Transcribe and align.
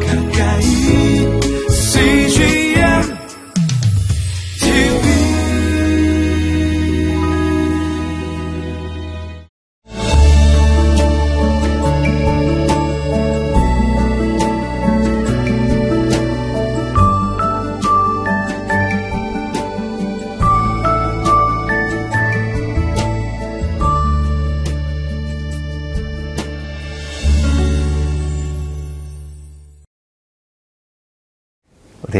가까 0.00 0.21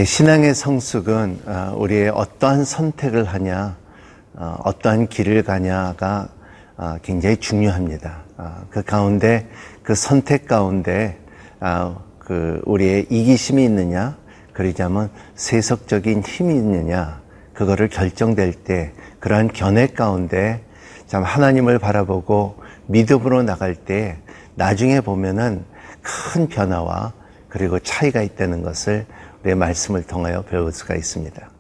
신앙의 0.05 0.55
성숙은 0.55 1.41
어, 1.47 1.75
우리의 1.77 2.09
어떠한 2.11 2.65
선택을 2.65 3.25
하냐, 3.25 3.77
어, 4.35 4.57
어떠한 4.65 5.09
길을 5.09 5.43
가냐가 5.43 6.29
어, 6.77 6.97
굉장히 7.03 7.37
중요합니다. 7.37 8.23
어, 8.39 8.63
그 8.71 8.83
가운데 8.83 9.49
그 9.83 9.95
선택 9.95 10.47
가운데 10.47 11.19
어, 11.61 12.03
그 12.19 12.63
우리의 12.65 13.07
이기심이 13.11 13.63
있느냐, 13.65 14.17
그러자면 14.53 15.11
세속적인 15.35 16.23
힘이 16.23 16.55
있느냐, 16.55 17.21
그거를 17.53 17.89
결정될 17.89 18.53
때 18.65 18.93
그러한 19.21 19.49
견해 19.49 19.89
가운데 19.89 20.65
참 21.07 21.23
하나님을 21.23 21.79
바라보고 21.79 22.57
믿음으로 22.87 23.43
나갈 23.43 23.75
때 23.75 24.17
나중에 24.55 25.01
보면은 25.01 25.65
큰 26.01 26.49
변화와 26.49 27.13
그리고 27.49 27.79
차이가 27.79 28.23
있다는 28.23 28.63
것을 28.63 29.07
우리의 29.43 29.57
말씀을 29.57 30.07
통하여 30.07 30.43
배울 30.43 30.73
수가 30.73 30.95
있습니다. 30.95 31.51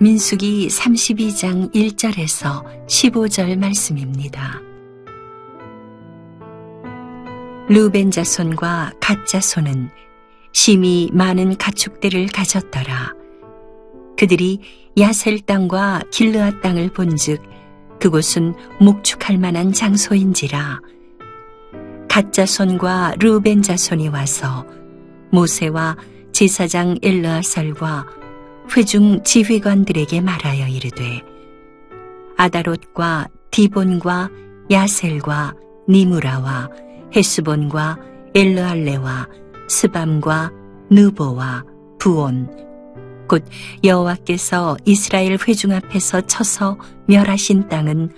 민수기 0.00 0.68
32장 0.68 1.74
1절에서 1.74 2.64
15절 2.86 3.58
말씀입니다. 3.58 4.60
루벤 7.68 8.10
자손과 8.10 8.94
갓 8.98 9.26
자손은 9.26 9.90
심히 10.52 11.10
많은 11.12 11.56
가축들을 11.56 12.28
가졌더라. 12.28 13.14
그들이 14.18 14.60
야셀 14.98 15.40
땅과 15.40 16.04
길르앗 16.10 16.62
땅을 16.62 16.92
본즉 16.92 17.42
그곳은 18.00 18.54
목축할 18.80 19.38
만한 19.38 19.72
장소인지라. 19.72 20.80
갓 22.08 22.32
자손과 22.32 23.14
루벤 23.20 23.62
자손이 23.62 24.08
와서 24.08 24.66
모세와 25.30 25.96
제사장 26.32 26.96
엘르아살과 27.02 28.06
회중 28.76 29.22
지휘관들에게 29.22 30.20
말하여 30.20 30.66
이르되 30.66 31.22
아다롯과 32.36 33.28
디본과 33.50 34.30
야셀과 34.70 35.54
니무라와 35.88 36.68
헤스본과 37.14 37.98
엘르알레와 38.34 39.28
스밤과 39.68 40.50
느보와 40.90 41.64
부온 41.98 42.69
곧 43.30 43.44
여호와께서 43.84 44.76
이스라엘 44.84 45.38
회중 45.38 45.70
앞에서 45.70 46.20
쳐서 46.22 46.76
멸하신 47.06 47.68
땅은 47.68 48.10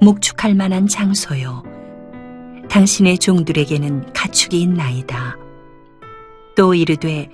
목축할 0.00 0.54
만한 0.54 0.86
장소요 0.86 1.64
당신의 2.70 3.18
종들에게는 3.18 4.12
가축이 4.12 4.60
있나이다 4.62 5.36
또 6.54 6.74
이르되 6.74 7.28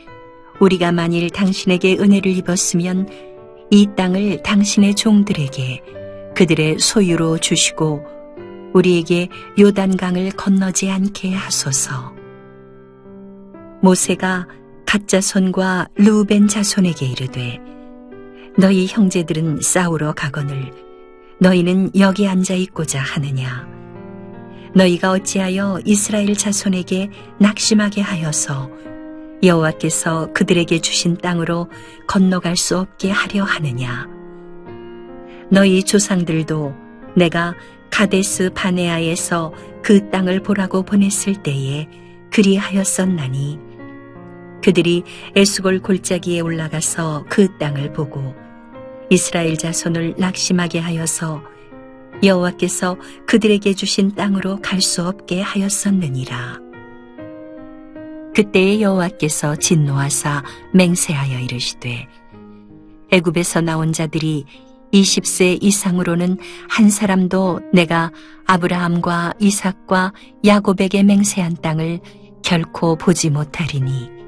우리가 0.59 0.91
만일 0.93 1.29
당신에게 1.29 1.99
은혜를 1.99 2.33
입었으면 2.33 3.07
이 3.71 3.89
땅을 3.95 4.43
당신의 4.43 4.95
종들에게 4.95 5.83
그들의 6.35 6.79
소유로 6.79 7.37
주시고 7.39 8.07
우리에게 8.73 9.29
요단강을 9.59 10.31
건너지 10.31 10.91
않게 10.91 11.35
하소서. 11.35 12.15
모세가 13.83 14.47
갓 14.93 15.09
자손과 15.09 15.89
루벤 15.95 16.49
자손에게 16.49 17.07
이르되 17.07 17.59
너희 18.59 18.87
형제들은 18.87 19.63
싸우러 19.63 20.13
가거늘 20.13 20.71
너희는 21.39 21.93
여기 21.99 22.29
앉아 22.29 22.53
있고자 22.53 23.01
하느냐? 23.01 23.67
너희가 24.75 25.13
어찌하여 25.13 25.81
이스라엘 25.87 26.37
자손에게 26.37 27.09
낙심하게 27.39 28.03
하여서 28.03 28.71
여호와께서 29.43 30.31
그들에게 30.35 30.81
주신 30.81 31.17
땅으로 31.17 31.71
건너갈 32.07 32.59
수 32.59 32.77
없게 32.77 33.11
하려 33.11 33.45
하느냐? 33.45 34.07
너희 35.49 35.85
조상들도 35.85 36.75
내가 37.17 37.55
가데스 37.91 38.51
바네아에서 38.53 39.55
그 39.83 40.11
땅을 40.11 40.43
보라고 40.43 40.83
보냈을 40.83 41.43
때에 41.43 41.89
그리하였었나니 42.31 43.72
그들이 44.63 45.03
에스골 45.35 45.81
골짜기에 45.81 46.41
올라가서 46.41 47.27
그 47.29 47.59
땅을 47.59 47.93
보고 47.93 48.35
이스라엘 49.11 49.57
자손을 49.57 50.15
낙심하게 50.17 50.79
하여서 50.79 51.43
여호와께서 52.23 52.97
그들에게 53.27 53.75
주신 53.75 54.15
땅으로 54.15 54.61
갈 54.63 54.81
수 54.81 55.07
없게 55.07 55.41
하였었느니라. 55.41 56.61
그때에 58.35 58.81
여호와께서 58.81 59.57
진노하사 59.57 60.43
맹세하여 60.73 61.41
이르시되 61.41 62.09
애굽에서 63.11 63.61
나온 63.61 63.93
자들이 63.93 64.47
20세 64.93 65.59
이상으로는 65.63 66.39
한 66.69 66.89
사람도 66.89 67.61
내가 67.73 68.11
아브라함과 68.47 69.35
이삭과 69.39 70.13
야곱에게 70.47 71.03
맹세한 71.03 71.57
땅을 71.57 72.01
결코 72.43 72.97
보지 72.97 73.31
못하리니 73.31 74.22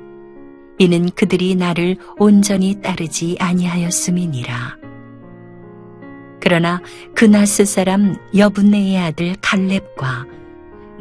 이는 0.79 1.11
그들이 1.11 1.55
나를 1.55 1.97
온전히 2.19 2.81
따르지 2.81 3.37
아니하였음이니라. 3.39 4.77
그러나 6.41 6.83
그 7.15 7.25
나스 7.25 7.65
사람 7.65 8.17
여분네의 8.37 8.99
아들 8.99 9.35
갈렙과 9.41 10.27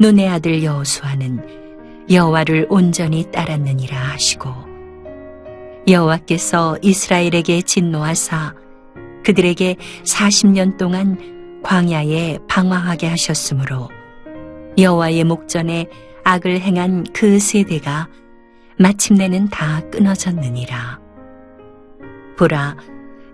눈의 0.00 0.28
아들 0.28 0.62
여호수아는 0.62 2.06
여호와를 2.10 2.66
온전히 2.70 3.30
따랐느니라 3.30 3.96
하시고 3.96 4.50
여호와께서 5.86 6.78
이스라엘에게 6.80 7.62
진노하사 7.62 8.54
그들에게 9.22 9.76
40년 10.04 10.78
동안 10.78 11.60
광야에 11.62 12.38
방황하게 12.48 13.08
하셨으므로 13.08 13.90
여호와의 14.78 15.24
목전에 15.24 15.86
악을 16.24 16.60
행한 16.60 17.04
그 17.12 17.38
세대가 17.38 18.08
마침내는 18.78 19.48
다 19.48 19.80
끊어졌느니라. 19.90 21.00
보라, 22.36 22.76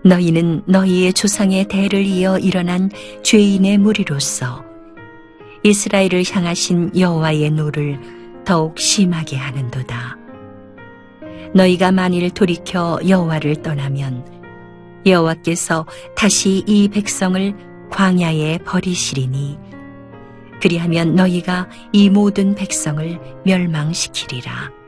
너희는 0.03 0.63
너희의 0.65 1.13
조상의 1.13 1.65
대를 1.65 2.03
이어 2.03 2.37
일어난 2.37 2.89
죄인의 3.23 3.77
무리로서 3.79 4.63
이스라엘을 5.63 6.23
향하신 6.31 6.97
여호와의 6.97 7.51
노를 7.51 7.99
더욱 8.45 8.79
심하게 8.79 9.37
하는도다. 9.37 10.17
너희가 11.53 11.91
만일 11.91 12.29
돌이켜 12.31 12.99
여호와를 13.07 13.61
떠나면 13.61 14.25
여호와께서 15.05 15.85
다시 16.15 16.63
이 16.65 16.87
백성을 16.87 17.53
광야에 17.91 18.59
버리시리니 18.59 19.59
그리하면 20.61 21.15
너희가 21.15 21.67
이 21.91 22.09
모든 22.09 22.55
백성을 22.55 23.19
멸망시키리라. 23.43 24.80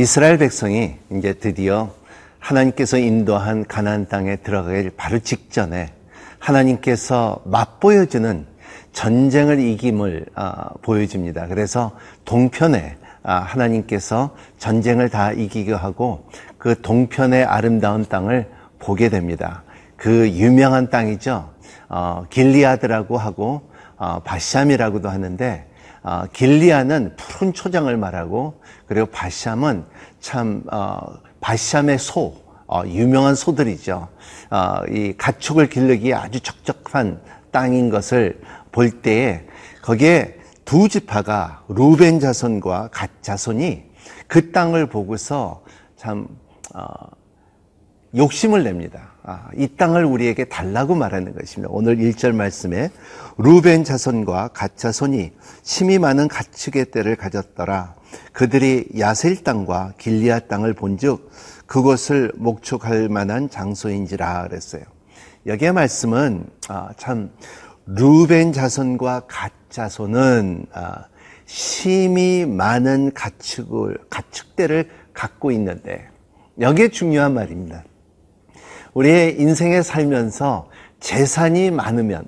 이스라엘 0.00 0.38
백성이 0.38 0.94
이제 1.10 1.32
드디어 1.32 1.90
하나님께서 2.38 2.98
인도한 2.98 3.66
가나안 3.66 4.06
땅에 4.06 4.36
들어가길 4.36 4.92
바로 4.96 5.18
직전에 5.18 5.92
하나님께서 6.38 7.42
맛보여주는 7.44 8.46
전쟁을 8.92 9.58
이김을 9.58 10.26
아, 10.36 10.68
보여줍니다. 10.82 11.48
그래서 11.48 11.90
동편에 12.24 12.96
아, 13.24 13.38
하나님께서 13.38 14.36
전쟁을 14.58 15.08
다 15.08 15.32
이기게 15.32 15.72
하고 15.72 16.28
그 16.58 16.80
동편의 16.80 17.44
아름다운 17.44 18.04
땅을 18.04 18.48
보게 18.78 19.08
됩니다. 19.08 19.64
그 19.96 20.30
유명한 20.30 20.90
땅이죠. 20.90 21.50
어, 21.88 22.24
길리아드라고 22.30 23.18
하고 23.18 23.62
어, 23.96 24.20
바샴이라고도 24.20 25.08
하는데 25.08 25.67
어, 26.08 26.24
길리아는 26.32 27.16
푸른 27.16 27.52
초장을 27.52 27.94
말하고 27.94 28.62
그리고 28.86 29.04
바샴은 29.08 29.84
참 30.20 30.62
어, 30.72 30.98
바샴의 31.42 31.98
소 31.98 32.34
어, 32.66 32.82
유명한 32.86 33.34
소들이죠. 33.34 34.08
어, 34.48 34.80
이 34.88 35.12
가축을 35.18 35.68
기르기에 35.68 36.14
아주 36.14 36.40
적적한 36.40 37.20
땅인 37.50 37.90
것을 37.90 38.40
볼 38.72 38.90
때에 39.02 39.44
거기에 39.82 40.38
두 40.64 40.88
지파가 40.88 41.64
루벤 41.68 42.20
자손과 42.20 42.88
갓 42.90 43.10
자손이 43.20 43.82
그 44.28 44.50
땅을 44.50 44.86
보고서 44.86 45.62
참 45.96 46.26
어, 46.74 46.88
욕심을 48.16 48.64
냅니다. 48.64 49.12
아, 49.22 49.48
이 49.54 49.68
땅을 49.68 50.04
우리에게 50.04 50.44
달라고 50.44 50.94
말하는 50.94 51.34
것입니다. 51.34 51.68
오늘 51.70 51.96
1절 51.98 52.34
말씀에 52.34 52.90
루벤 53.36 53.84
자손과 53.84 54.48
갓 54.48 54.76
자손이 54.76 55.32
심이 55.62 55.98
많은 55.98 56.28
가축의 56.28 56.86
때를 56.90 57.16
가졌더라. 57.16 57.94
그들이 58.32 58.88
야셀 58.98 59.44
땅과 59.44 59.94
길리아 59.98 60.38
땅을 60.38 60.72
본즉 60.72 61.30
그곳을 61.66 62.32
목축할 62.36 63.10
만한 63.10 63.50
장소인지라 63.50 64.48
그랬어요. 64.48 64.82
여기에 65.46 65.72
말씀은 65.72 66.46
아, 66.68 66.90
참 66.96 67.30
루벤 67.84 68.54
자손과 68.54 69.24
갓 69.28 69.52
자손은 69.68 70.66
아, 70.72 71.04
심이 71.44 72.46
많은 72.46 73.12
가축을 73.12 73.98
가축대를 74.08 74.88
갖고 75.12 75.50
있는데 75.50 76.08
여기에 76.60 76.88
중요한 76.88 77.34
말입니다. 77.34 77.84
우리의 78.94 79.40
인생에 79.40 79.82
살면서 79.82 80.68
재산이 81.00 81.70
많으면 81.70 82.24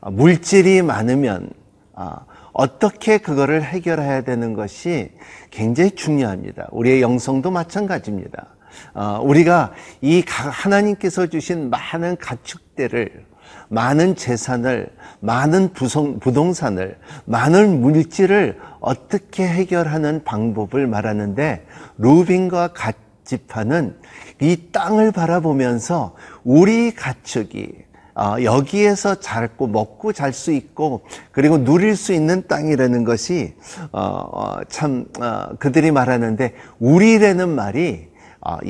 아, 0.00 0.10
물질이 0.10 0.82
많으면 0.82 1.50
아, 1.94 2.20
어떻게 2.52 3.18
그거를 3.18 3.62
해결해야 3.62 4.22
되는 4.22 4.54
것이 4.54 5.10
굉장히 5.50 5.92
중요합니다. 5.92 6.68
우리의 6.72 7.00
영성도 7.02 7.50
마찬가지입니다. 7.50 8.46
어, 8.94 9.20
우리가 9.22 9.72
이 10.00 10.22
가- 10.22 10.48
하나님께서 10.48 11.26
주신 11.26 11.70
많은 11.70 12.16
가축대를 12.16 13.24
많은 13.68 14.16
재산을 14.16 14.90
많은 15.20 15.72
부성, 15.72 16.18
부동산을 16.18 16.98
많은 17.24 17.80
물질을 17.80 18.58
어떻게 18.80 19.46
해결하는 19.46 20.24
방법을 20.24 20.86
말하는데 20.86 21.66
루빈과 21.98 22.68
갓 22.74 22.96
지파는 23.24 23.96
이 24.40 24.68
땅을 24.72 25.12
바라보면서 25.12 26.14
우리 26.44 26.94
가축이 26.94 27.90
어, 28.14 28.36
여기에서 28.42 29.14
자고 29.14 29.66
먹고 29.66 30.12
잘 30.12 30.32
수 30.32 30.52
있고 30.52 31.02
그리고 31.32 31.64
누릴 31.64 31.96
수 31.96 32.12
있는 32.12 32.46
땅이라는 32.46 33.04
것이 33.04 33.54
어, 33.92 34.00
어, 34.00 34.64
참 34.68 35.06
어, 35.20 35.54
그들이 35.58 35.90
말하는데 35.90 36.54
우리라는 36.80 37.48
말이 37.48 38.08
어, 38.08 38.09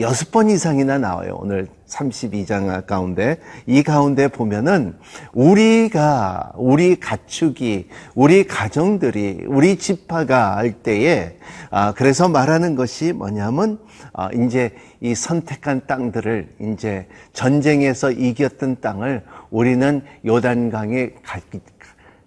여섯 0.01 0.33
번 0.33 0.51
이상이나 0.51 0.99
나와요. 0.99 1.37
오늘 1.41 1.69
32장 1.87 2.87
가운데 2.87 3.39
이 3.67 3.83
가운데 3.83 4.27
보면은 4.27 4.97
우리가 5.33 6.53
우리 6.57 6.99
가축이 6.99 7.89
우리 8.15 8.45
가정들이 8.47 9.45
우리 9.47 9.77
지파가 9.77 10.57
할 10.57 10.73
때에 10.73 11.37
아, 11.71 11.93
그래서 11.93 12.29
말하는 12.29 12.75
것이 12.75 13.13
뭐냐면 13.13 13.79
아, 14.13 14.29
이제 14.33 14.75
이 15.01 15.15
선택한 15.15 15.87
땅들을 15.87 16.49
이제 16.61 17.07
전쟁에서 17.33 18.11
이겼던 18.11 18.81
땅을 18.81 19.25
우리는 19.51 20.03
요단강에 20.27 21.11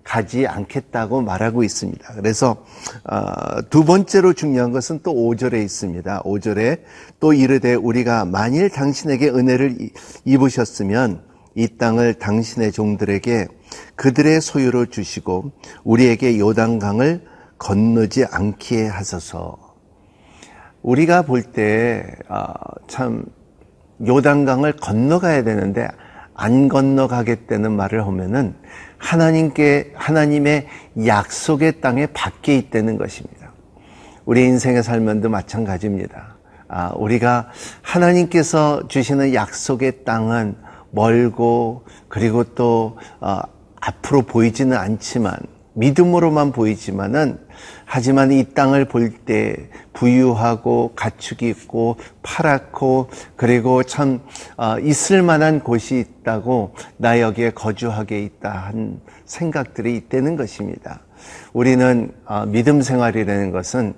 가, 0.03 0.21
가지 0.21 0.45
않겠다고 0.47 1.21
말하고 1.21 1.63
있습니다. 1.63 2.13
그래서 2.15 2.65
어, 3.09 3.61
두 3.69 3.83
번째로 3.85 4.33
중요한 4.33 4.71
것은 4.71 4.99
또 5.03 5.13
5절에 5.13 5.63
있습니다. 5.63 6.23
5절에 6.23 6.81
또 7.19 7.33
이르되 7.33 7.73
우리가 7.73 8.25
만일 8.25 8.69
당신에게 8.69 9.29
은혜를 9.29 9.81
이- 9.81 9.91
입으셨으면 10.25 11.23
이 11.55 11.67
땅을 11.77 12.15
당신의 12.15 12.71
종들에게 12.71 13.47
그들의 13.95 14.41
소유로 14.41 14.87
주시고 14.87 15.51
우리에게 15.83 16.39
요단강을 16.39 17.25
건너지 17.57 18.25
않게 18.25 18.87
하소서. 18.87 19.57
우리가 20.81 21.21
볼 21.23 21.51
때 21.53 22.03
참 22.87 23.25
요단강을 24.05 24.73
건너가야 24.77 25.43
되는데 25.43 25.87
안 26.35 26.67
건너가겠다는 26.67 27.71
말을 27.71 28.05
하면은 28.05 28.55
하나님께 28.97 29.93
하나님의 29.95 30.67
약속의 31.05 31.81
땅에 31.81 32.07
밖에 32.07 32.57
있다는 32.57 32.97
것입니다. 32.97 33.51
우리 34.25 34.43
인생의 34.45 34.83
삶도 34.83 35.29
마찬가지입니다. 35.29 36.37
아, 36.67 36.91
우리가 36.95 37.49
하나님께서 37.81 38.87
주시는 38.87 39.33
약속의 39.33 40.05
땅은 40.05 40.55
멀고 40.91 41.83
그리고 42.07 42.43
또 42.43 42.97
어, 43.19 43.39
앞으로 43.81 44.21
보이지는 44.21 44.77
않지만 44.77 45.35
믿음으로만 45.73 46.51
보이지만은 46.51 47.39
하지만 47.85 48.31
이 48.31 48.43
땅을 48.53 48.85
볼 48.85 49.13
때 49.25 49.69
부유하고 49.93 50.93
가축이 50.95 51.47
있고 51.49 51.97
파랗고 52.23 53.09
그리고 53.35 53.83
참 53.83 54.21
어, 54.57 54.79
있을 54.79 55.21
만한 55.21 55.59
곳이 55.59 55.99
있다고 55.99 56.73
나 56.97 57.19
여기에 57.19 57.51
거주하게 57.51 58.23
있다 58.23 58.51
한 58.51 58.99
생각들이 59.25 59.95
있다는 59.95 60.35
것입니다. 60.35 61.01
우리는 61.53 62.11
어, 62.25 62.45
믿음 62.45 62.81
생활이라는 62.81 63.51
것은 63.51 63.93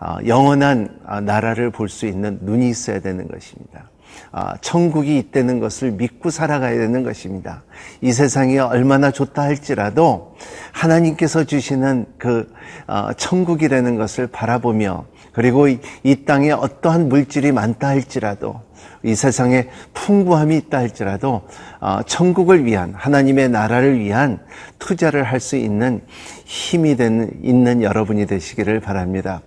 어, 0.00 0.16
영원한 0.26 1.00
어, 1.06 1.20
나라를 1.20 1.70
볼 1.70 1.88
수 1.88 2.06
있는 2.06 2.38
눈이 2.42 2.68
있어야 2.68 3.00
되는 3.00 3.26
것입니다. 3.28 3.90
아, 4.30 4.56
천국이 4.60 5.18
있다는 5.18 5.58
것을 5.60 5.92
믿고 5.92 6.30
살아가야 6.30 6.76
되는 6.76 7.02
것입니다. 7.02 7.62
이 8.00 8.12
세상이 8.12 8.58
얼마나 8.58 9.10
좋다 9.10 9.42
할지라도 9.42 10.36
하나님께서 10.72 11.44
주시는 11.44 12.06
그 12.18 12.52
어, 12.86 13.12
천국이라는 13.16 13.96
것을 13.96 14.26
바라보며 14.26 15.06
그리고 15.32 15.68
이, 15.68 15.78
이 16.02 16.24
땅에 16.24 16.50
어떠한 16.50 17.08
물질이 17.08 17.52
많다 17.52 17.88
할지라도 17.88 18.60
이 19.02 19.14
세상에 19.14 19.68
풍부함이 19.94 20.56
있다 20.56 20.78
할지라도 20.78 21.42
어, 21.80 22.00
천국을 22.04 22.64
위한 22.64 22.92
하나님의 22.96 23.48
나라를 23.48 24.00
위한 24.00 24.40
투자를 24.78 25.22
할 25.22 25.38
수 25.38 25.56
있는 25.56 26.02
힘이 26.44 26.96
되는 26.96 27.30
있는 27.42 27.82
여러분이 27.82 28.26
되시기를 28.26 28.80
바랍니다. 28.80 29.40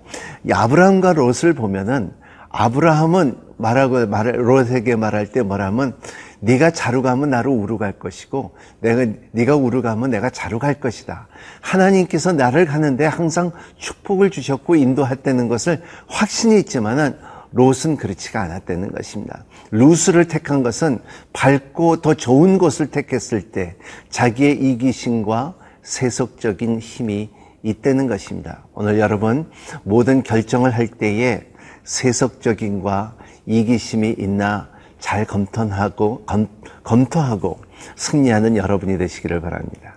이 0.47 0.53
아브라함과 0.53 1.13
롯을 1.13 1.53
보면은 1.53 2.13
아브라함은 2.49 3.35
말하고 3.61 4.07
말 4.07 4.33
롯에게 4.35 4.95
말할 4.95 5.27
때 5.27 5.41
뭐라면 5.43 5.95
네가 6.39 6.71
자루 6.71 7.01
가면 7.01 7.29
나로 7.29 7.53
우루 7.53 7.77
갈 7.77 7.93
것이고 7.93 8.51
내가 8.79 9.05
네가 9.31 9.55
우루 9.55 9.81
가면 9.81 10.09
내가 10.09 10.29
자루 10.29 10.57
갈 10.57 10.79
것이다. 10.79 11.27
하나님께서 11.61 12.33
나를 12.33 12.65
가는데 12.65 13.05
항상 13.05 13.51
축복을 13.77 14.31
주셨고 14.31 14.75
인도했다는 14.75 15.47
것을 15.47 15.81
확신이 16.07 16.57
있지만은 16.59 17.15
롯은 17.51 17.97
그렇지가 17.97 18.41
않았다는 18.41 18.91
것입니다. 18.91 19.43
루스를 19.71 20.27
택한 20.27 20.63
것은 20.63 20.99
밝고 21.33 22.01
더 22.01 22.13
좋은 22.15 22.57
곳을 22.57 22.87
택했을 22.87 23.51
때 23.51 23.75
자기의 24.09 24.53
이기심과 24.53 25.53
세속적인 25.83 26.79
힘이 26.79 27.29
있다는 27.63 28.07
것입니다. 28.07 28.63
오늘 28.73 28.99
여러분 28.99 29.49
모든 29.83 30.23
결정을 30.23 30.71
할 30.71 30.87
때에 30.87 31.43
세속적인과 31.83 33.15
이기심이 33.51 34.15
있나 34.17 34.69
잘 34.97 35.25
검토하고 35.25 36.23
검, 36.25 36.47
검토하고 36.83 37.59
승리하는 37.97 38.55
여러분이 38.55 38.97
되시기를 38.97 39.41
바랍니다. 39.41 39.95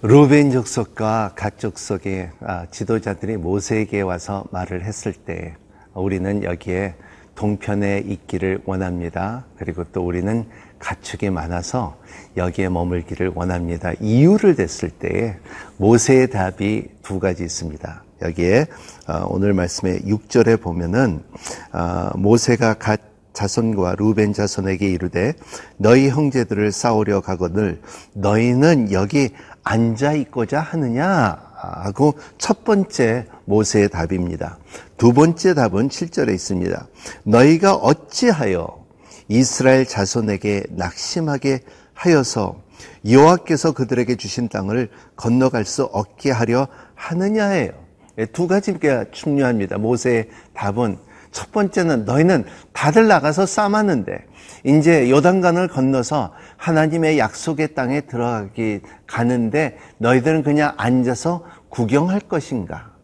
루벤 0.00 0.52
족속과 0.52 1.32
갓 1.34 1.58
족속의 1.58 2.30
아, 2.40 2.66
지도자들이 2.70 3.36
모세에게 3.36 4.00
와서 4.00 4.46
말을 4.50 4.82
했을 4.84 5.12
때 5.12 5.56
우리는 5.92 6.42
여기에 6.44 6.94
동편에 7.38 8.02
있기를 8.04 8.62
원합니다. 8.64 9.44
그리고 9.58 9.84
또 9.92 10.04
우리는 10.04 10.44
가축이 10.80 11.30
많아서 11.30 11.96
여기에 12.36 12.68
머물기를 12.68 13.30
원합니다. 13.32 13.92
이유를 14.00 14.56
댔을 14.56 14.90
때에 14.90 15.36
모세의 15.76 16.30
답이 16.30 16.88
두 17.04 17.20
가지 17.20 17.44
있습니다. 17.44 18.02
여기에 18.22 18.66
어, 19.06 19.26
오늘 19.28 19.52
말씀의 19.52 20.00
6절에 20.00 20.60
보면은 20.60 21.22
어, 21.72 22.10
모세가 22.16 22.74
갓 22.74 23.00
자손과 23.34 23.94
루벤 23.98 24.32
자손에게 24.32 24.90
이르되 24.90 25.32
너희 25.76 26.08
형제들을 26.08 26.72
싸우려 26.72 27.20
가거늘 27.20 27.80
너희는 28.14 28.90
여기 28.90 29.30
앉아 29.62 30.14
있고자 30.14 30.58
하느냐 30.58 31.38
하고 31.54 32.14
첫 32.36 32.64
번째 32.64 33.26
모세의 33.48 33.88
답입니다. 33.88 34.58
두 34.96 35.12
번째 35.12 35.54
답은 35.54 35.88
7절에 35.88 36.32
있습니다. 36.34 36.86
너희가 37.24 37.74
어찌하여 37.74 38.84
이스라엘 39.28 39.86
자손에게 39.86 40.64
낙심하게 40.70 41.60
하여서 41.94 42.62
여호와께서 43.08 43.72
그들에게 43.72 44.16
주신 44.16 44.48
땅을 44.48 44.90
건너갈 45.16 45.64
수 45.64 45.84
없게 45.84 46.30
하려 46.30 46.68
하느냐예요. 46.94 47.72
예, 48.18 48.26
두 48.26 48.46
가지가 48.46 49.06
중요합니다. 49.10 49.78
모세의 49.78 50.28
답은 50.54 50.98
첫 51.30 51.52
번째는 51.52 52.04
너희는 52.04 52.44
다들 52.72 53.06
나가서 53.06 53.46
싸맞는데 53.46 54.24
이제 54.64 55.10
요단강을 55.10 55.68
건너서 55.68 56.32
하나님의 56.56 57.18
약속의 57.18 57.74
땅에 57.74 58.02
들어가기 58.02 58.80
가는데 59.06 59.78
너희들은 59.98 60.42
그냥 60.42 60.74
앉아서 60.76 61.44
구경할 61.68 62.20
것인가? 62.20 62.97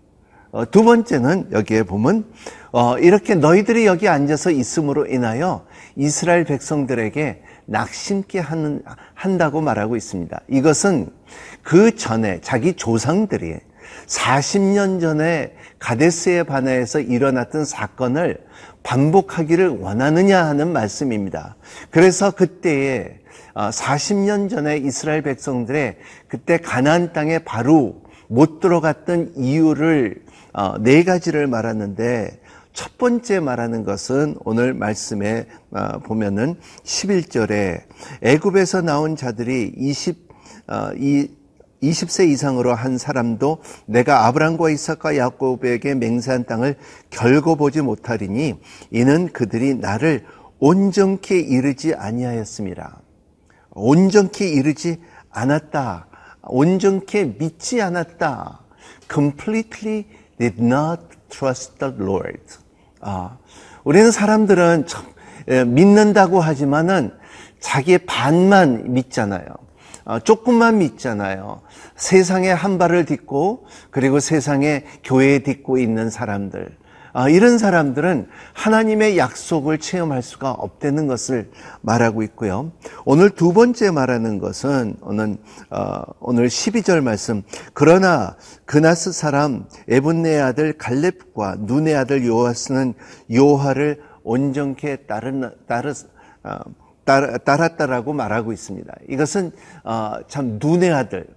어, 0.55 0.65
두 0.71 0.85
번째는 0.85 1.49
여기에 1.51 1.83
보면 1.83 2.27
어, 2.71 2.97
이렇게 2.99 3.35
너희들이 3.35 3.87
여기 3.87 4.07
앉아서 4.07 4.53
있음으로 4.53 5.07
인하여 5.07 5.67
이스라엘 5.97 6.45
백성들에게 6.45 7.43
낙심케 7.67 8.39
하는, 8.39 8.81
한다고 9.15 9.61
말하고 9.61 9.97
있습니다. 9.97 10.41
이것은 10.49 11.11
그 11.65 11.97
전에 11.97 12.41
자기 12.41 12.75
조상들이 12.75 13.57
40년 14.07 15.01
전에 15.01 15.57
가데스에 15.81 16.45
반하에서 16.45 17.01
일어났던 17.01 17.65
사건을 17.65 18.39
반복하기를 18.85 19.81
원하느냐 19.81 20.45
하는 20.45 20.73
말씀입니다. 20.73 21.57
그래서 21.91 22.31
그때에 22.31 23.19
40년 23.55 24.49
전에 24.49 24.77
이스라엘 24.77 25.23
백성들의 25.23 25.97
그때 26.29 26.59
가나안 26.59 27.13
땅에 27.13 27.41
바로 27.41 28.05
못 28.29 28.61
들어갔던 28.61 29.33
이유를 29.37 30.24
어, 30.24 30.24
네 30.81 31.03
가지를 31.03 31.47
말하는데 31.47 32.41
첫 32.73 32.99
번째 32.99 33.41
말하는 33.41 33.85
것은 33.85 34.37
오늘 34.45 34.75
말씀에 34.75 35.47
어, 35.71 35.99
보면은 36.01 36.57
11절에 36.83 37.83
애굽에서 38.23 38.83
나온 38.83 39.17
자들이 39.17 39.73
20이 39.77 41.31
20세 41.83 42.29
이상으로 42.29 42.75
한 42.75 42.99
사람도 42.99 43.59
내가 43.87 44.27
아브람과 44.27 44.71
이삭과 44.71 45.17
야곱에게 45.17 45.95
맹세한 45.95 46.45
땅을 46.47 46.77
결고 47.11 47.57
보지 47.57 47.83
못하리니 47.83 48.55
이는 48.91 49.33
그들이 49.33 49.75
나를 49.75 50.25
온전케 50.59 51.39
이르지 51.39 51.95
아니하였습니다. 51.95 53.01
온전케 53.71 54.49
이르지 54.49 55.01
않았다. 55.31 56.07
온전케 56.43 57.37
믿지 57.39 57.83
않았다. 57.83 58.61
completely 59.13 60.07
did 60.39 60.63
not 60.63 61.01
trust 61.29 61.79
the 61.79 61.95
Lord. 61.99 62.43
아, 63.01 63.37
우리는 63.85 64.11
사람들은 64.11 64.87
참, 64.87 65.05
예, 65.49 65.65
믿는다고 65.65 66.41
하지만은 66.41 67.13
자기의 67.61 67.99
반만 68.07 68.93
믿잖아요. 68.93 69.47
어, 70.05 70.19
조금만 70.21 70.79
믿잖아요. 70.79 71.63
세상에 71.97 72.51
한 72.51 72.79
발을 72.79 73.07
딛고 73.07 73.67
그리고 73.91 74.21
세상에 74.21 74.85
교회에 75.03 75.41
딛고 75.41 75.79
있는 75.79 76.11
사람들. 76.11 76.77
아, 77.17 77.29
이런 77.29 77.59
사람들은 77.59 78.27
하나님의 78.55 79.17
약속을 79.17 79.79
체험할 79.79 80.21
수가 80.21 80.51
없다는 80.51 81.07
것을 81.07 81.49
말하고 81.81 82.25
있고요. 82.25 82.73
오늘 83.05 83.31
두 83.31 83.53
번째 83.53 83.93
말하는 83.93 84.41
것은 84.41 84.97
오늘, 85.01 85.37
어, 85.71 86.03
오늘 86.19 86.49
12절 86.49 87.03
말씀. 87.03 87.43
그러나 87.73 88.37
그나스 88.65 89.13
사람 89.13 89.65
에분네 89.89 90.41
아들 90.41 90.73
갈렙과 90.77 91.59
눈의 91.61 91.95
아들 91.95 92.27
요하스는 92.27 92.95
요하를 93.33 94.03
온전케 94.25 95.07
따르, 95.07 95.53
따르, 95.69 95.95
어, 96.43 96.59
따랐다라고 97.05 98.13
말하고 98.13 98.53
있습니다. 98.53 98.93
이것은 99.09 99.53
어, 99.85 100.15
참 100.27 100.59
눈의 100.61 100.93
아들 100.93 101.29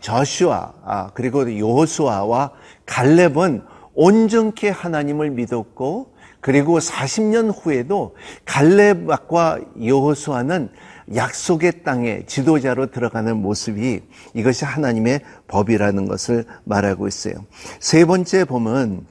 저슈아 0.00 0.72
아, 0.84 1.10
그리고 1.14 1.58
요호수아와 1.58 2.50
갈렙은 2.84 3.62
온전케 3.96 4.68
하나님을 4.68 5.30
믿었고 5.30 6.14
그리고 6.40 6.78
40년 6.78 7.52
후에도 7.52 8.14
갈렙과 8.44 9.58
여호수아는 9.84 10.70
약속의 11.14 11.82
땅에 11.82 12.24
지도자로 12.26 12.90
들어가는 12.90 13.36
모습이 13.36 14.02
이것이 14.34 14.64
하나님의 14.64 15.20
법이라는 15.48 16.06
것을 16.06 16.44
말하고 16.64 17.08
있어요. 17.08 17.34
세 17.80 18.04
번째 18.04 18.44
보면 18.44 19.06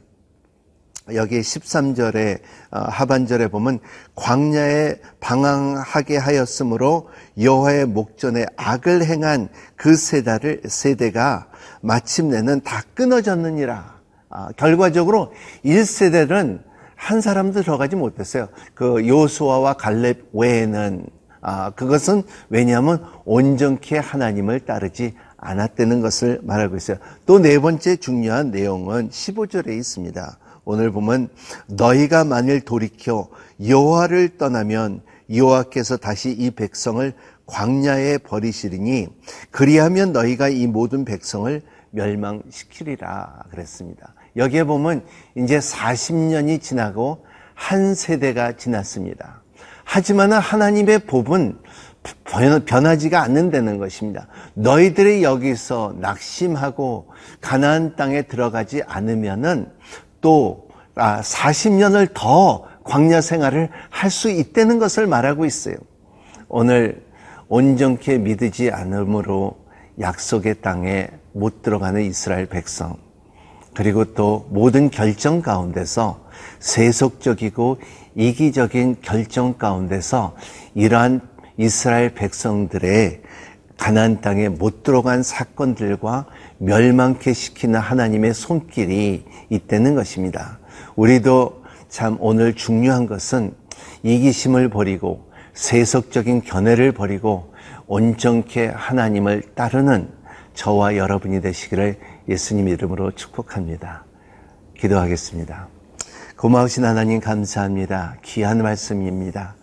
여기 1.13 1.39
13절에 1.39 2.39
어, 2.71 2.79
하반절에 2.79 3.47
보면 3.49 3.79
광야에 4.15 4.95
방황하게 5.19 6.17
하였으므로 6.17 7.09
여호와의 7.39 7.85
목전에 7.85 8.45
악을 8.57 9.05
행한 9.05 9.49
그 9.75 9.95
세대를 9.95 10.63
세대가 10.67 11.47
마침내는 11.81 12.61
다 12.61 12.81
끊어졌느니라. 12.95 13.95
아, 14.35 14.49
결과적으로 14.57 15.31
1세대는 15.63 16.59
한 16.95 17.21
사람도 17.21 17.61
들어가지 17.61 17.95
못했어요. 17.95 18.49
그 18.73 19.07
요수아와 19.07 19.75
갈렙 19.75 20.29
외에는 20.33 21.05
아, 21.39 21.69
그것은 21.69 22.23
왜냐하면 22.49 23.05
온전케 23.23 23.97
하나님을 23.97 24.61
따르지 24.61 25.13
않았다는 25.37 26.01
것을 26.01 26.41
말하고 26.43 26.75
있어요. 26.75 26.97
또 27.25 27.39
네 27.39 27.59
번째 27.59 27.95
중요한 27.95 28.51
내용은 28.51 29.09
15절에 29.09 29.69
있습니다. 29.69 30.37
오늘 30.65 30.91
보면 30.91 31.29
너희가 31.67 32.25
만일 32.25 32.59
돌이켜 32.59 33.29
여호와를 33.65 34.37
떠나면 34.37 35.01
여호와께서 35.33 35.95
다시 35.95 36.31
이 36.31 36.51
백성을 36.51 37.13
광야에 37.45 38.17
버리시리니 38.17 39.07
그리하면 39.51 40.11
너희가 40.11 40.49
이 40.49 40.67
모든 40.67 41.05
백성을 41.05 41.61
멸망시키리라 41.91 43.43
그랬습니다. 43.51 44.13
여기에 44.35 44.65
보면 44.65 45.03
이제 45.35 45.59
40년이 45.59 46.61
지나고 46.61 47.25
한 47.53 47.95
세대가 47.95 48.53
지났습니다. 48.53 49.41
하지만 49.83 50.33
하나님의 50.33 50.99
법은 50.99 51.57
변하지가 52.65 53.21
않는다는 53.21 53.77
것입니다. 53.77 54.27
너희들이 54.53 55.23
여기서 55.23 55.95
낙심하고 55.99 57.07
가나안 57.41 57.95
땅에 57.95 58.23
들어가지 58.23 58.83
않으면은 58.85 59.71
또 60.21 60.67
40년을 60.95 62.09
아, 62.09 62.13
더 62.13 62.65
광야 62.83 63.21
생활을 63.21 63.69
할 63.89 64.11
수 64.11 64.29
있다는 64.29 64.79
것을 64.79 65.07
말하고 65.07 65.45
있어요. 65.45 65.75
오늘 66.47 67.03
온전케 67.47 68.19
믿지 68.19 68.71
않으므로 68.71 69.57
약속의 69.99 70.61
땅에 70.61 71.09
못 71.31 71.61
들어가는 71.61 72.01
이스라엘 72.01 72.45
백성 72.45 72.97
그리고 73.75 74.05
또 74.13 74.47
모든 74.49 74.89
결정 74.89 75.41
가운데서 75.41 76.25
세속적이고 76.59 77.77
이기적인 78.15 78.97
결정 79.01 79.57
가운데서 79.57 80.35
이러한 80.73 81.21
이스라엘 81.57 82.13
백성들의 82.13 83.21
가나안 83.77 84.21
땅에 84.21 84.47
못 84.47 84.83
들어간 84.83 85.21
사건들과 85.21 86.25
멸망케 86.59 87.33
시키는 87.33 87.79
하나님의 87.79 88.33
손길이 88.33 89.25
있다는 89.49 89.95
것입니다. 89.95 90.59
우리도 90.95 91.63
참 91.89 92.17
오늘 92.21 92.55
중요한 92.55 93.05
것은 93.05 93.53
이기심을 94.03 94.69
버리고 94.69 95.29
세속적인 95.53 96.43
견해를 96.43 96.93
버리고 96.93 97.53
온전케 97.87 98.67
하나님을 98.67 99.43
따르는 99.55 100.09
저와 100.53 100.95
여러분이 100.95 101.41
되시기를 101.41 101.97
예수님 102.27 102.67
이름으로 102.67 103.11
축복합니다. 103.11 104.03
기도하겠습니다. 104.77 105.67
고마우신 106.37 106.83
하나님 106.83 107.19
감사합니다. 107.19 108.17
귀한 108.23 108.61
말씀입니다. 108.61 109.55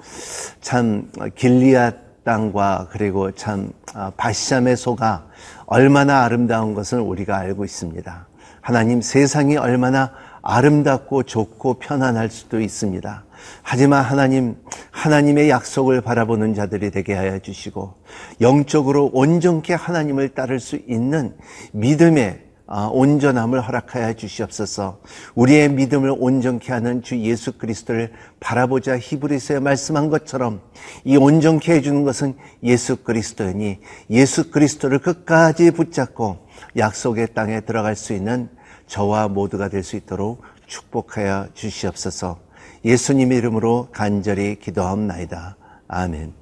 참 0.60 1.10
길리앗 1.34 2.24
땅과 2.24 2.88
그리고 2.90 3.32
참 3.32 3.72
아, 3.94 4.12
바시함의 4.16 4.76
소가 4.76 5.26
얼마나 5.66 6.22
아름다운 6.22 6.74
것을 6.74 7.00
우리가 7.00 7.36
알고 7.36 7.64
있습니다. 7.64 8.26
하나님 8.60 9.02
세상이 9.02 9.56
얼마나 9.56 10.12
아름답고 10.42 11.24
좋고 11.24 11.74
편안할 11.74 12.30
수도 12.30 12.60
있습니다. 12.60 13.24
하지만 13.62 14.04
하나님, 14.04 14.56
하나님의 14.92 15.50
약속을 15.50 16.00
바라보는 16.00 16.54
자들이 16.54 16.92
되게 16.92 17.14
하여 17.14 17.40
주시고, 17.40 17.94
영적으로 18.40 19.10
온전케 19.12 19.74
하나님을 19.74 20.30
따를 20.30 20.60
수 20.60 20.76
있는 20.86 21.34
믿음의 21.72 22.38
아, 22.38 22.51
온전함을 22.72 23.60
허락하여 23.60 24.14
주시옵소서. 24.14 25.00
우리의 25.34 25.68
믿음을 25.70 26.14
온전케 26.18 26.72
하는 26.72 27.02
주 27.02 27.18
예수 27.18 27.58
그리스도를 27.58 28.12
바라보자 28.40 28.98
히브리서에 28.98 29.60
말씀한 29.60 30.08
것처럼 30.08 30.60
이 31.04 31.16
온전케 31.16 31.72
해 31.72 31.80
주는 31.82 32.02
것은 32.04 32.34
예수 32.62 32.96
그리스도이니 32.96 33.78
예수 34.10 34.50
그리스도를 34.50 35.00
끝까지 35.00 35.70
붙잡고 35.72 36.38
약속의 36.76 37.34
땅에 37.34 37.60
들어갈 37.60 37.94
수 37.94 38.14
있는 38.14 38.48
저와 38.86 39.28
모두가 39.28 39.68
될 39.68 39.82
수 39.82 39.96
있도록 39.96 40.42
축복하여 40.66 41.48
주시옵소서. 41.54 42.38
예수님 42.84 43.32
이름으로 43.32 43.88
간절히 43.92 44.58
기도하옵나이다. 44.58 45.56
아멘. 45.88 46.41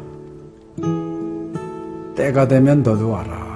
때가 2.21 2.47
되면 2.47 2.83
너도 2.83 3.09
와라. 3.09 3.49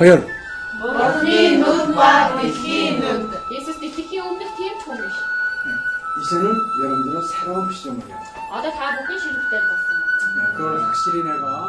허열, 0.00 0.26
Jesus 3.50 3.76
sticky 3.76 4.22
onder 4.22 4.48
team 4.56 4.72
çoğumuş. 4.82 5.12
이제는 6.16 6.44
여러분들은 6.82 7.20
새로운 7.28 7.70
시점이에요. 7.70 8.16
Ada 8.54 8.70
ta 8.72 8.96
bugün 8.96 9.18
şirketler 9.18 9.62
basın. 9.68 9.90
그걸 10.56 10.80
확실히 10.82 11.22
내가 11.22 11.68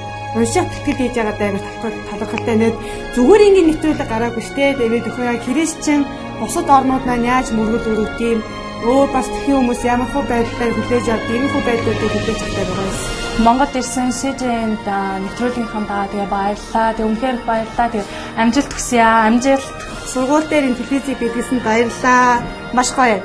унших 0.36 0.66
тэтгэл 0.68 0.98
хийж 1.00 1.14
байгаа 1.16 1.36
даа 1.38 1.50
талхал 1.56 1.96
талхалтай 2.20 2.56
нэт 2.60 2.76
зүгээр 3.14 3.46
ингээд 3.46 3.68
нэвтрүүлэг 3.68 4.08
гараагүй 4.10 4.44
штэ 4.44 4.76
тэгээд 4.76 5.08
өхөө 5.08 5.24
яг 5.32 5.40
христчин 5.46 6.00
бусад 6.40 6.68
орнууд 6.76 7.04
маань 7.06 7.28
яаж 7.34 7.46
мөргөл 7.56 7.90
өрөвт 7.92 8.20
юм 8.20 8.40
өөр 8.84 9.08
бас 9.14 9.26
тхэн 9.32 9.56
хүмүүс 9.56 9.80
ямар 9.88 10.08
хөө 10.12 10.24
байдлаар 10.30 10.72
хүлээж 10.76 11.06
авд 11.08 11.28
ийм 11.32 11.44
хөө 11.48 11.62
байдлуудыг 11.66 12.10
хүлээж 12.12 12.40
авдаг 12.44 12.66
байгаа 12.68 12.88
юм. 12.90 12.96
Монгол 13.44 13.72
ирсэн 13.80 14.08
СЖН-д 14.12 14.88
нэвтрүүлгийнхаа 15.24 15.84
даа 15.88 16.04
тэгээ 16.12 16.28
баярлаа. 16.36 16.88
Тэгээ 16.96 17.10
үнхээр 17.10 17.36
их 17.36 17.44
баярлаа. 17.48 17.88
Тэгээ 17.92 18.10
амжилт 18.40 18.72
хүсье 18.72 19.00
аа. 19.00 19.28
Амжилт. 19.28 19.68
Сургууль 20.12 20.48
дээр 20.48 20.64
энэ 20.68 20.78
телевизийг 20.80 21.18
бидлсэн 21.20 21.58
баярлаа. 21.64 22.40
Маш 22.76 22.88
гоё. 22.96 23.20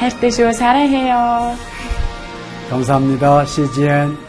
хайртай 0.00 0.30
шүү. 0.32 0.52
사랑해요. 0.52 1.56
감사합니다. 2.70 3.44
CGN 3.44 4.25